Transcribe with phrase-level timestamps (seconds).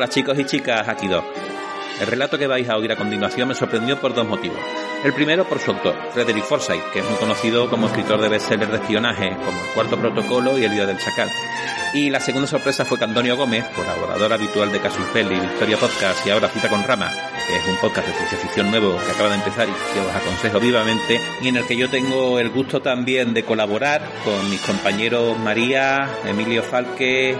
[0.00, 1.26] Hola chicos y chicas, aquí Doc.
[2.00, 4.56] El relato que vais a oír a continuación me sorprendió por dos motivos.
[5.04, 8.70] El primero por su autor, Frederick Forsyth, que es muy conocido como escritor de bestsellers
[8.70, 11.28] de espionaje, como El Cuarto Protocolo y El Día del Chacal.
[11.92, 16.26] Y la segunda sorpresa fue que Antonio Gómez, colaborador habitual de Casus Belli, Victoria Podcast
[16.26, 17.10] y ahora Cita con Rama,
[17.46, 20.14] que es un podcast de ciencia ficción nuevo que acaba de empezar y que os
[20.14, 24.62] aconsejo vivamente, y en el que yo tengo el gusto también de colaborar con mis
[24.62, 27.36] compañeros María, Emilio Falque,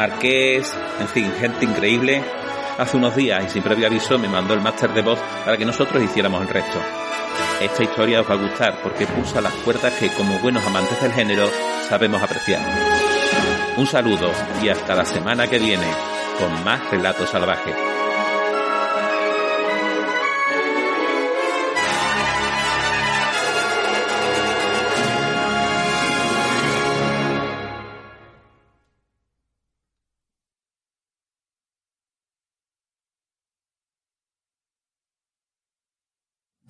[0.00, 2.24] Marqués, en fin, gente increíble.
[2.78, 5.66] Hace unos días y sin previo aviso me mandó el máster de voz para que
[5.66, 6.78] nosotros hiciéramos el resto.
[7.60, 11.12] Esta historia os va a gustar porque pulsa las cuerdas que como buenos amantes del
[11.12, 11.46] género
[11.86, 12.62] sabemos apreciar.
[13.76, 15.88] Un saludo y hasta la semana que viene
[16.38, 17.99] con más relatos salvajes.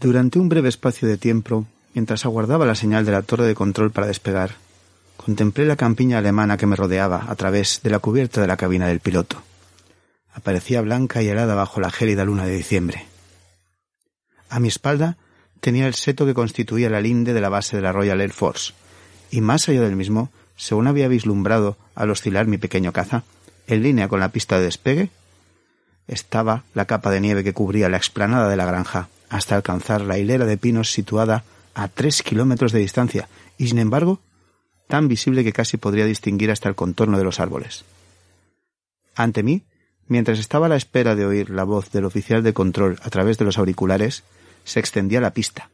[0.01, 3.91] Durante un breve espacio de tiempo, mientras aguardaba la señal de la torre de control
[3.91, 4.53] para despegar,
[5.19, 8.87] contemplé la campiña alemana que me rodeaba a través de la cubierta de la cabina
[8.87, 9.43] del piloto.
[10.33, 13.05] Aparecía blanca y helada bajo la gélida luna de diciembre.
[14.49, 15.19] A mi espalda
[15.61, 18.73] tenía el seto que constituía la linde de la base de la Royal Air Force,
[19.31, 23.25] y más allá del mismo, según había vislumbrado al oscilar mi pequeño caza,
[23.67, 25.11] en línea con la pista de despegue,
[26.09, 30.19] estaba la capa de nieve que cubría la explanada de la granja, hasta alcanzar la
[30.19, 34.21] hilera de pinos situada a tres kilómetros de distancia, y sin embargo,
[34.89, 37.85] tan visible que casi podría distinguir hasta el contorno de los árboles.
[39.15, 39.63] Ante mí,
[40.09, 43.39] mientras estaba a la espera de oír la voz del oficial de control a través
[43.39, 44.25] de los auriculares,
[44.65, 45.71] se extendía la pista.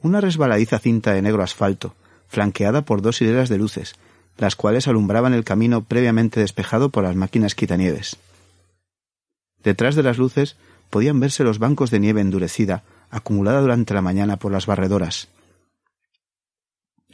[0.00, 1.94] Una resbaladiza cinta de negro asfalto,
[2.28, 3.96] flanqueada por dos hileras de luces,
[4.38, 8.16] las cuales alumbraban el camino previamente despejado por las máquinas quitanieves.
[9.64, 10.56] Detrás de las luces
[10.90, 15.28] podían verse los bancos de nieve endurecida, acumulada durante la mañana por las barredoras.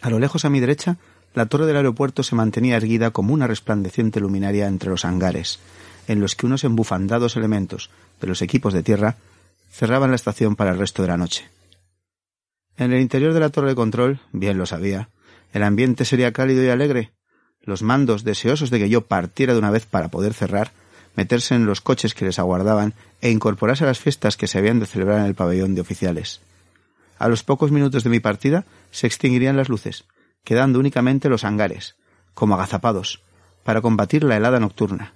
[0.01, 0.97] A lo lejos a mi derecha,
[1.35, 5.59] la torre del aeropuerto se mantenía erguida como una resplandeciente luminaria entre los hangares,
[6.09, 7.91] en los que unos embufandados elementos
[8.21, 9.17] de los equipos de tierra
[9.71, 11.49] cerraban la estación para el resto de la noche.
[12.77, 15.09] En el interior de la torre de control, bien lo sabía,
[15.53, 17.13] el ambiente sería cálido y alegre.
[17.61, 20.73] Los mandos, deseosos de que yo partiera de una vez para poder cerrar,
[21.17, 24.81] meterse en los coches que les aguardaban e incorporarse a las fiestas que se habían
[24.81, 26.41] de celebrar en el pabellón de oficiales.
[27.19, 30.05] A los pocos minutos de mi partida se extinguirían las luces,
[30.45, 31.95] quedando únicamente los hangares,
[32.35, 33.23] como agazapados,
[33.63, 35.13] para combatir la helada nocturna,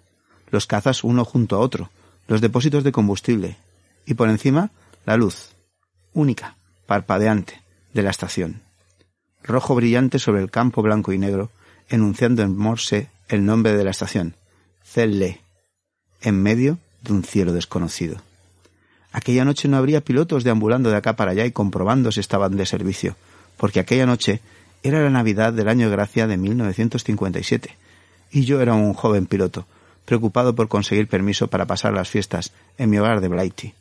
[0.50, 1.90] los cazas uno junto a otro,
[2.28, 3.56] los depósitos de combustible,
[4.04, 4.70] y por encima
[5.04, 5.54] la luz,
[6.12, 8.62] única, parpadeante, de la estación.
[9.42, 11.50] Rojo brillante sobre el campo blanco y negro,
[11.88, 14.34] enunciando en morse el nombre de la estación,
[14.82, 15.40] Celle,
[16.22, 18.16] en medio de un cielo desconocido.
[19.12, 22.66] Aquella noche no habría pilotos deambulando de acá para allá y comprobando si estaban de
[22.66, 23.16] servicio,
[23.56, 24.40] porque aquella noche
[24.82, 27.76] era la Navidad del año gracia de 1957,
[28.30, 29.66] y yo era un joven piloto,
[30.04, 33.74] preocupado por conseguir permiso para pasar las fiestas en mi hogar de Blighty.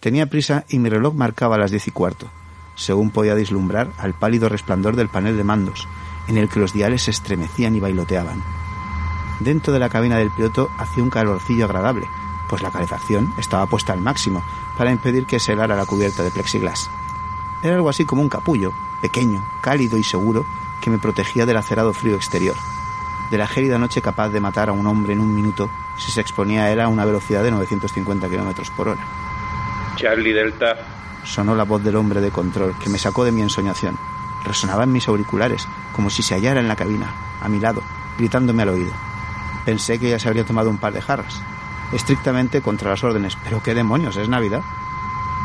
[0.00, 2.30] Tenía prisa y mi reloj marcaba las diez y cuarto,
[2.76, 5.86] según podía vislumbrar al pálido resplandor del panel de mandos,
[6.28, 8.61] en el que los diales se estremecían y bailoteaban.
[9.42, 12.08] Dentro de la cabina del piloto hacía un calorcillo agradable,
[12.48, 14.44] pues la calefacción estaba puesta al máximo
[14.78, 16.90] para impedir que se helara la cubierta de plexiglas.
[17.60, 20.46] Era algo así como un capullo, pequeño, cálido y seguro,
[20.80, 22.54] que me protegía del acerado frío exterior,
[23.32, 26.20] de la gélida noche capaz de matar a un hombre en un minuto si se
[26.20, 29.04] exponía a él a una velocidad de 950 kilómetros por hora.
[29.96, 30.76] Charlie Delta.
[31.24, 33.98] Sonó la voz del hombre de control, que me sacó de mi ensoñación.
[34.44, 37.82] Resonaba en mis auriculares, como si se hallara en la cabina, a mi lado,
[38.18, 39.11] gritándome al oído.
[39.64, 41.40] Pensé que ya se habría tomado un par de jarras.
[41.92, 43.36] Estrictamente contra las órdenes.
[43.44, 44.62] Pero qué demonios, es Navidad.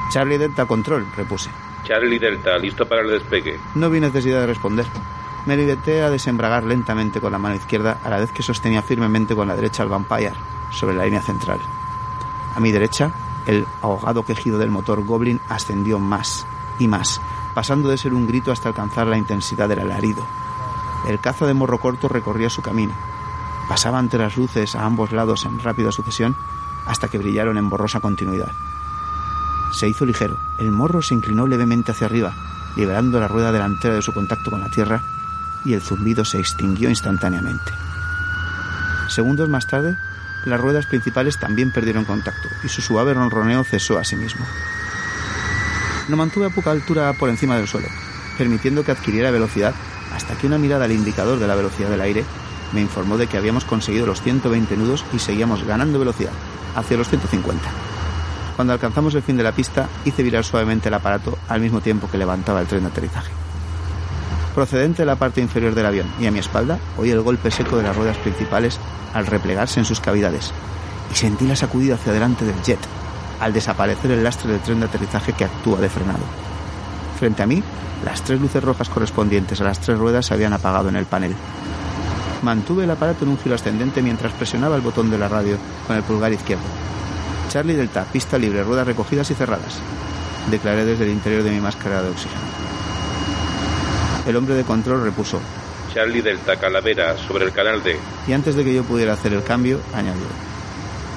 [0.09, 1.49] Charlie Delta Control, repuse.
[1.83, 3.59] Charlie Delta, listo para el despegue.
[3.75, 4.85] No vi necesidad de responder.
[5.45, 9.35] Me limité a desembragar lentamente con la mano izquierda a la vez que sostenía firmemente
[9.35, 10.33] con la derecha el Vampire
[10.71, 11.59] sobre la línea central.
[12.55, 13.13] A mi derecha,
[13.47, 16.45] El ahogado quejido del motor Goblin ascendió más
[16.79, 17.21] y más,
[17.55, 20.21] pasando de ser un grito hasta alcanzar la intensidad del alarido.
[21.07, 22.91] El caza de morro corto recorría su camino.
[23.67, 26.35] Pasaba ante las luces a ambos lados en rápida sucesión
[26.85, 28.51] hasta que brillaron en borrosa continuidad.
[29.71, 30.37] Se hizo ligero.
[30.57, 32.33] El morro se inclinó levemente hacia arriba,
[32.75, 35.01] liberando la rueda delantera de su contacto con la tierra,
[35.65, 37.73] y el zumbido se extinguió instantáneamente.
[39.09, 39.97] Segundos más tarde,
[40.45, 44.45] las ruedas principales también perdieron contacto y su suave ronroneo cesó a sí mismo.
[46.07, 47.89] No mantuve a poca altura por encima del suelo,
[48.37, 49.75] permitiendo que adquiriera velocidad
[50.13, 52.23] hasta que una mirada al indicador de la velocidad del aire
[52.73, 56.31] me informó de que habíamos conseguido los 120 nudos y seguíamos ganando velocidad,
[56.75, 57.63] hacia los 150.
[58.55, 62.09] Cuando alcanzamos el fin de la pista, hice virar suavemente el aparato al mismo tiempo
[62.09, 63.31] que levantaba el tren de aterrizaje.
[64.55, 67.77] Procedente de la parte inferior del avión y a mi espalda, oí el golpe seco
[67.77, 68.79] de las ruedas principales
[69.13, 70.51] al replegarse en sus cavidades
[71.11, 72.79] y sentí la sacudida hacia adelante del jet
[73.39, 76.23] al desaparecer el lastre del tren de aterrizaje que actúa de frenado.
[77.19, 77.63] Frente a mí,
[78.03, 81.35] las tres luces rojas correspondientes a las tres ruedas se habían apagado en el panel.
[82.41, 85.95] Mantuve el aparato en un giro ascendente mientras presionaba el botón de la radio con
[85.95, 86.63] el pulgar izquierdo.
[87.49, 89.79] Charlie Delta, pista libre, ruedas recogidas y cerradas.
[90.51, 92.41] Declaré desde el interior de mi máscara de oxígeno.
[94.27, 95.39] El hombre de control repuso.
[95.93, 97.97] Charlie Delta, Calavera, sobre el canal D.
[98.27, 100.27] Y antes de que yo pudiera hacer el cambio, añadió.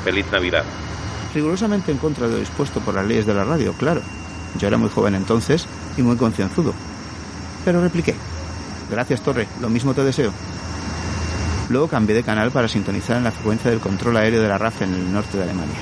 [0.05, 0.65] Feliz Navidad.
[1.35, 4.01] Rigurosamente en contra de lo dispuesto por las leyes de la radio, claro.
[4.59, 5.67] Yo era muy joven entonces
[5.97, 6.73] y muy concienzudo.
[7.65, 8.15] Pero repliqué.
[8.91, 10.33] Gracias, Torre, lo mismo te deseo.
[11.71, 14.83] Luego cambié de canal para sintonizar en la frecuencia del control aéreo de la RAF
[14.83, 15.79] en el norte de Alemania.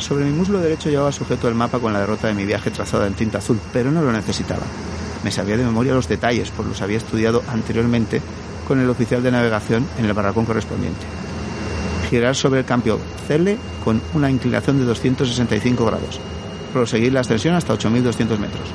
[0.00, 3.06] Sobre mi muslo derecho llevaba sujeto el mapa con la derrota de mi viaje trazada
[3.06, 4.62] en tinta azul, pero no lo necesitaba.
[5.22, 8.20] Me sabía de memoria los detalles, pues los había estudiado anteriormente
[8.66, 11.06] con el oficial de navegación en el barracón correspondiente.
[12.10, 12.98] Girar sobre el cambio
[13.28, 16.18] Cele con una inclinación de 265 grados.
[16.72, 18.68] Proseguir la ascensión hasta 8.200 metros.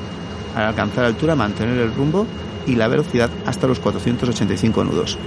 [0.56, 2.26] Al alcanzar altura, mantener el rumbo
[2.66, 5.18] y la velocidad hasta los 485 nudos.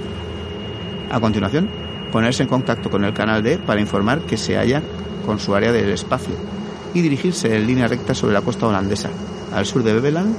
[1.11, 1.69] A continuación,
[2.13, 4.83] ponerse en contacto con el canal D para informar que se halla
[5.25, 6.35] con su área del espacio
[6.95, 9.11] y dirigirse en línea recta sobre la costa holandesa,
[9.53, 10.35] al sur de Beveland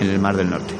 [0.00, 0.74] en el Mar del Norte.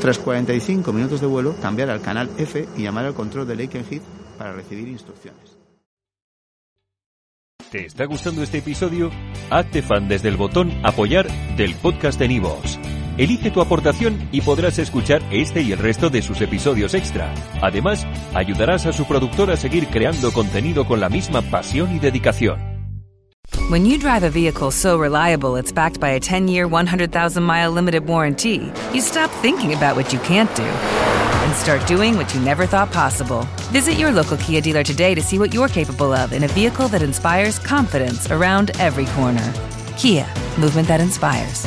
[0.00, 4.02] Tras 45 minutos de vuelo, cambiar al canal F y llamar al control de Lakenheath
[4.36, 5.58] para recibir instrucciones.
[7.70, 9.10] ¿Te está gustando este episodio?
[9.50, 12.78] Hazte fan desde el botón Apoyar del podcast de Nivos.
[13.18, 17.34] Elige tu aportación y podrás escuchar este y el resto de sus episodios extra.
[17.60, 22.60] Además, ayudarás a su productor a seguir creando contenido con la misma pasión y dedicación.
[23.70, 27.72] When you drive a vehicle so reliable it's backed by a 10 year, 100,000 mile
[27.72, 32.40] limited warranty, you stop thinking about what you can't do and start doing what you
[32.40, 33.46] never thought possible.
[33.72, 36.86] Visit your local Kia dealer today to see what you're capable of in a vehicle
[36.88, 39.52] that inspires confidence around every corner.
[39.96, 40.24] Kia,
[40.56, 41.66] movement that inspires.